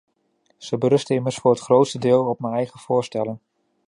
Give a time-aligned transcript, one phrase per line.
[0.57, 3.41] Ze berusten immers voor het grootste deel op mijn eigen voorstellen.